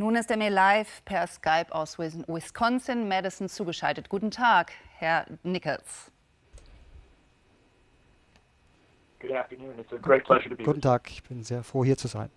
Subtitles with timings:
[0.00, 4.08] Nun ist er mir live per Skype aus Wisconsin, Madison zugeschaltet.
[4.08, 6.10] Guten Tag, Herr Nichols.
[9.20, 12.30] Guten Tag, ich bin sehr froh, hier zu sein.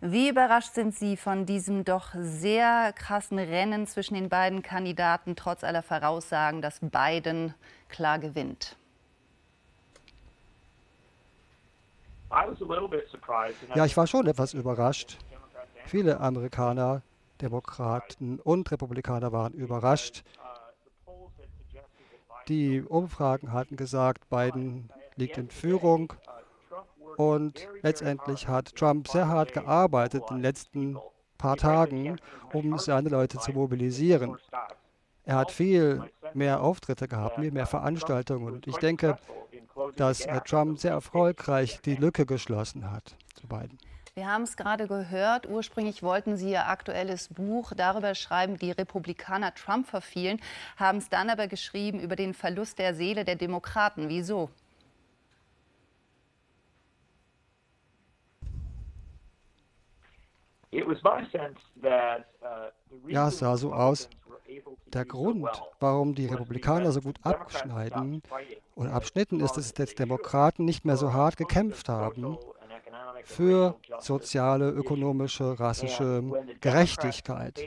[0.00, 5.64] Wie überrascht sind Sie von diesem doch sehr krassen Rennen zwischen den beiden Kandidaten, trotz
[5.64, 7.52] aller Voraussagen, dass Biden
[7.90, 8.78] klar gewinnt?
[13.74, 15.18] Ja, ich war schon etwas überrascht.
[15.88, 17.00] Viele Amerikaner,
[17.40, 20.22] Demokraten und Republikaner waren überrascht.
[22.46, 26.12] Die Umfragen hatten gesagt, Biden liegt in Führung.
[27.16, 30.98] Und letztendlich hat Trump sehr hart gearbeitet in den letzten
[31.38, 32.20] paar Tagen,
[32.52, 34.36] um seine Leute zu mobilisieren.
[35.24, 36.02] Er hat viel
[36.34, 38.56] mehr Auftritte gehabt, viel mehr Veranstaltungen.
[38.56, 39.16] Und ich denke,
[39.96, 43.78] dass Trump sehr erfolgreich die Lücke geschlossen hat zu beiden.
[44.18, 45.48] Wir haben es gerade gehört.
[45.48, 50.40] Ursprünglich wollten Sie Ihr aktuelles Buch darüber schreiben, die Republikaner Trump verfielen,
[50.76, 54.08] haben es dann aber geschrieben über den Verlust der Seele der Demokraten.
[54.08, 54.50] Wieso?
[63.06, 64.08] Ja, es sah so aus.
[64.86, 68.24] Der Grund, warum die Republikaner so gut abschneiden
[68.74, 72.36] oder abschnitten, ist, dass die Demokraten nicht mehr so hart gekämpft haben
[73.24, 76.22] für soziale, ökonomische, rassische
[76.60, 77.60] Gerechtigkeit.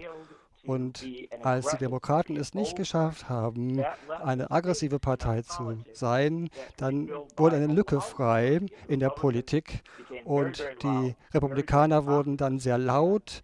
[0.63, 1.03] Und
[1.41, 3.83] als die Demokraten es nicht geschafft haben,
[4.23, 9.81] eine aggressive Partei zu sein, dann wurde eine Lücke frei in der Politik
[10.23, 13.41] und die Republikaner wurden dann sehr laut,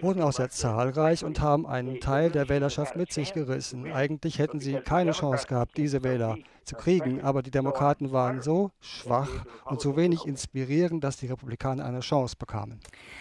[0.00, 3.90] wurden auch sehr zahlreich und haben einen Teil der Wählerschaft mit sich gerissen.
[3.92, 8.70] Eigentlich hätten sie keine Chance gehabt, diese Wähler zu kriegen, aber die Demokraten waren so
[8.80, 12.80] schwach und so wenig inspirierend, dass die Republikaner eine Chance bekamen.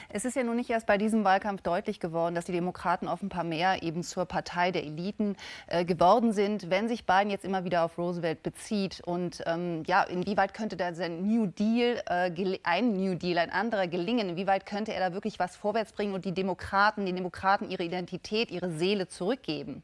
[0.10, 3.44] Es ist ja nun nicht erst bei diesem Wahlkampf deutlich geworden, dass die Demokraten offenbar
[3.44, 5.36] mehr eben zur Partei der Eliten
[5.68, 6.70] äh, geworden sind.
[6.70, 10.94] Wenn sich Biden jetzt immer wieder auf Roosevelt bezieht und ähm, ja, inwieweit könnte da
[10.94, 14.30] sein New Deal, äh, ein New Deal, ein anderer gelingen?
[14.30, 18.50] Inwieweit könnte er da wirklich was vorwärts bringen und die Demokraten, den Demokraten ihre Identität,
[18.50, 19.84] ihre Seele zurückgeben?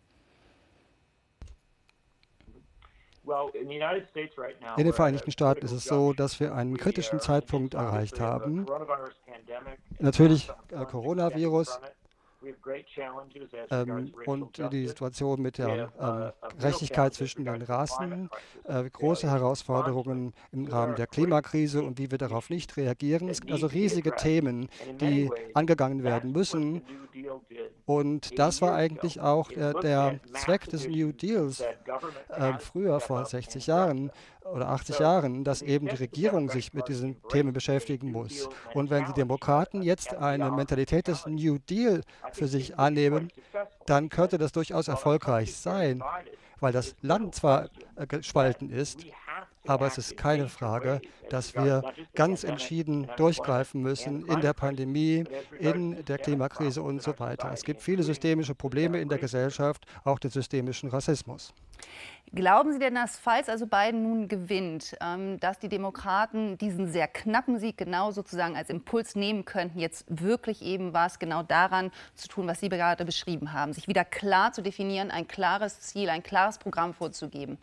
[4.77, 8.65] In den Vereinigten Staaten ist es so, dass wir einen kritischen Zeitpunkt erreicht haben.
[9.99, 11.79] Natürlich äh, Coronavirus,
[13.71, 18.29] ähm, und die Situation mit der ähm, Gerechtigkeit zwischen den Rassen,
[18.63, 23.29] äh, große Herausforderungen im Rahmen der Klimakrise und wie wir darauf nicht reagieren.
[23.29, 26.83] Es gibt also riesige Themen, die angegangen werden müssen.
[27.87, 33.65] Und das war eigentlich auch äh, der Zweck des New Deals äh, früher, vor 60
[33.65, 34.11] Jahren,
[34.43, 38.49] oder 80 Jahren, dass eben die Regierung sich mit diesen Themen beschäftigen muss.
[38.73, 42.01] Und wenn die Demokraten jetzt eine Mentalität des New Deal
[42.33, 43.29] für sich annehmen,
[43.85, 46.03] dann könnte das durchaus erfolgreich sein,
[46.59, 49.05] weil das Land zwar äh, gespalten ist,
[49.67, 51.83] aber es ist keine Frage, dass wir
[52.15, 55.25] ganz entschieden durchgreifen müssen in der Pandemie,
[55.59, 57.51] in der Klimakrise und so weiter.
[57.53, 61.53] Es gibt viele systemische Probleme in der Gesellschaft, auch den systemischen Rassismus.
[62.33, 67.07] Glauben Sie denn, dass, falls also Biden nun gewinnt, ähm, dass die Demokraten diesen sehr
[67.07, 72.27] knappen Sieg genau sozusagen als Impuls nehmen könnten, jetzt wirklich eben was genau daran zu
[72.27, 76.21] tun, was Sie gerade beschrieben haben, sich wieder klar zu definieren, ein klares Ziel, ein
[76.21, 77.57] klares Programm vorzugeben?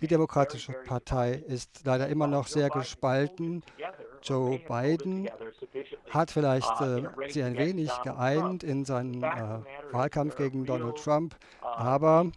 [0.00, 3.62] Die Demokratische Partei ist leider immer noch sehr gespalten.
[4.22, 5.28] Joe Biden
[6.10, 6.84] hat vielleicht uh,
[7.20, 9.60] äh, sie ein wenig geeint in seinem äh,
[9.92, 12.30] Wahlkampf gegen Donald Trump, uh, aber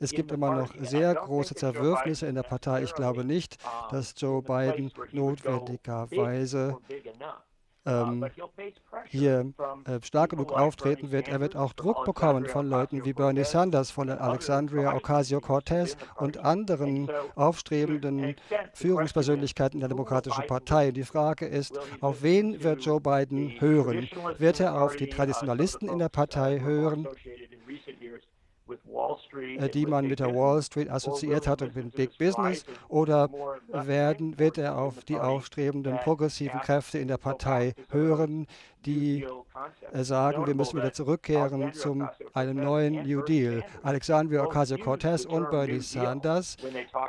[0.00, 2.82] es gibt immer noch sehr große Zerwürfnisse in der Partei.
[2.82, 3.58] Ich glaube nicht,
[3.90, 6.78] dass Joe Biden notwendigerweise
[7.86, 8.26] ähm,
[9.06, 9.52] hier
[9.84, 11.28] äh, stark genug auftreten wird.
[11.28, 17.10] Er wird auch Druck bekommen von Leuten wie Bernie Sanders, von Alexandria Ocasio-Cortez und anderen
[17.34, 18.36] aufstrebenden
[18.74, 20.90] Führungspersönlichkeiten der Demokratischen Partei.
[20.90, 24.08] Die Frage ist, auf wen wird Joe Biden hören?
[24.38, 27.06] Wird er auf die Traditionalisten in der Partei hören?
[29.58, 32.64] Äh, die man mit der Wall Street assoziiert hat und mit Big Business?
[32.88, 33.30] Oder
[33.68, 38.46] werden, wird er auf die aufstrebenden progressiven Kräfte in der Partei hören,
[38.88, 39.26] die
[39.92, 43.62] sagen, wir müssen wieder zurückkehren zu einem neuen New Deal.
[43.82, 46.56] Alexandria Ocasio-Cortez und Bernie Sanders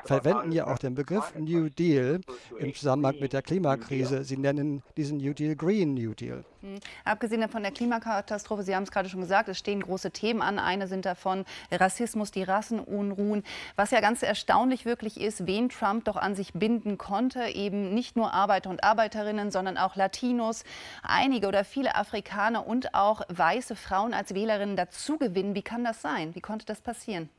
[0.03, 2.19] verwenden ja auch den Begriff New Deal
[2.57, 4.23] im Zusammenhang mit der Klimakrise.
[4.23, 6.43] Sie nennen diesen New Deal Green New Deal.
[6.61, 6.79] Mhm.
[7.05, 10.59] Abgesehen von der Klimakatastrophe, Sie haben es gerade schon gesagt, es stehen große Themen an.
[10.59, 13.43] Eine sind davon Rassismus, die Rassenunruhen.
[13.75, 18.17] Was ja ganz erstaunlich wirklich ist, wen Trump doch an sich binden konnte, eben nicht
[18.17, 20.63] nur Arbeiter und Arbeiterinnen, sondern auch Latinos,
[21.01, 25.55] einige oder viele Afrikaner und auch weiße Frauen als Wählerinnen dazugewinnen.
[25.55, 26.35] Wie kann das sein?
[26.35, 27.29] Wie konnte das passieren?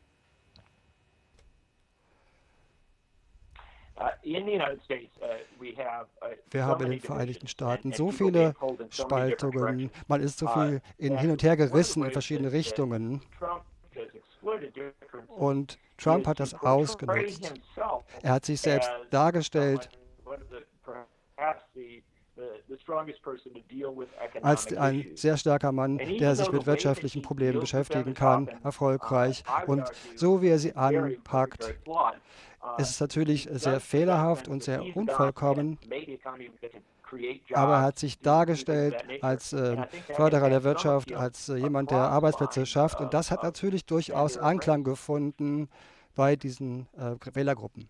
[4.00, 4.70] Uh, uh,
[6.50, 8.54] Wir haben in den Vereinigten Staaten so viele
[8.88, 13.20] Spaltungen, man ist so uh, viel in, hin und her gerissen in verschiedene Richtungen.
[15.28, 17.52] Und Trump hat das ausgenutzt.
[18.22, 19.90] Er hat sich selbst dargestellt
[24.42, 29.44] als ein sehr starker Mann, der sich mit wirtschaftlichen Problemen beschäftigen kann, erfolgreich.
[29.66, 31.74] Und so wie er sie anpackt,
[32.78, 35.78] ist es natürlich sehr fehlerhaft und sehr unvollkommen,
[37.52, 39.76] aber er hat sich dargestellt als äh,
[40.14, 43.00] Förderer der Wirtschaft, als äh, jemand, der Arbeitsplätze schafft.
[43.00, 45.68] Und das hat natürlich durchaus Anklang gefunden
[46.14, 47.88] bei diesen äh, Wählergruppen.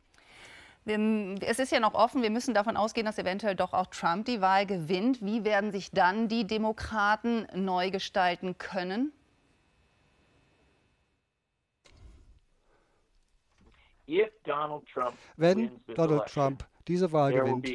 [0.85, 0.99] Wir,
[1.43, 4.41] es ist ja noch offen, wir müssen davon ausgehen, dass eventuell doch auch Trump die
[4.41, 5.21] Wahl gewinnt.
[5.25, 9.13] Wie werden sich dann die Demokraten neu gestalten können?
[15.37, 17.69] Wenn Donald Trump diese Wahl gewinnt,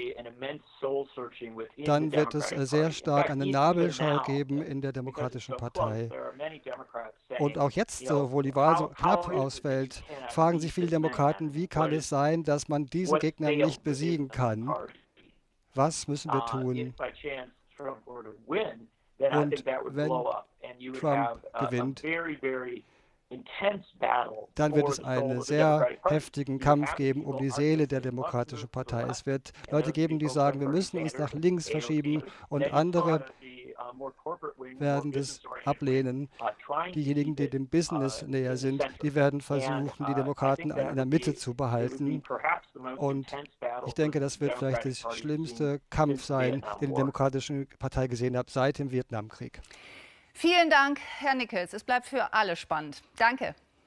[1.86, 6.10] dann wird es äh, sehr stark eine Nabelschau geben in der Demokratischen Partei.
[7.40, 11.92] Und auch jetzt, wo die Wahl so knapp ausfällt, fragen sich viele Demokraten, wie kann
[11.94, 14.74] es sein, dass man diesen Gegner nicht besiegen kann?
[15.74, 16.94] Was müssen wir uh, tun?
[19.19, 20.10] Und wenn
[20.94, 22.04] Trump gewinnt,
[24.56, 29.04] dann wird es einen sehr heftigen Kampf geben um die Seele der Demokratischen Partei.
[29.04, 33.25] Es wird Leute geben, die sagen, wir müssen uns nach links verschieben und andere
[34.00, 36.30] uh, werden das ablehnen.
[36.39, 41.06] Uh, Diejenigen, die dem Business uh, näher sind, die werden versuchen, die Demokraten in der
[41.06, 42.21] Mitte zu behalten.
[42.98, 43.36] Und
[43.88, 48.50] ich denke, das wird vielleicht der schlimmste Kampf sein, den die Demokratische Partei gesehen hat
[48.50, 49.62] seit dem Vietnamkrieg.
[50.37, 51.73] Vielen Dank, Herr Nickels.
[51.73, 53.01] Es bleibt für alle spannend.
[53.15, 53.55] Danke.